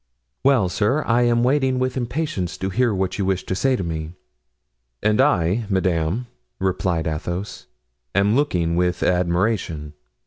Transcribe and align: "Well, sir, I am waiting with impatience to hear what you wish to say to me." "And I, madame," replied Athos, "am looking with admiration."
"Well, 0.43 0.67
sir, 0.67 1.03
I 1.03 1.21
am 1.27 1.43
waiting 1.43 1.77
with 1.77 1.95
impatience 1.95 2.57
to 2.57 2.71
hear 2.71 2.91
what 2.91 3.19
you 3.19 3.25
wish 3.25 3.43
to 3.45 3.53
say 3.53 3.75
to 3.75 3.83
me." 3.83 4.13
"And 5.03 5.21
I, 5.21 5.67
madame," 5.69 6.25
replied 6.57 7.05
Athos, 7.05 7.67
"am 8.15 8.35
looking 8.35 8.75
with 8.75 9.03
admiration." 9.03 9.93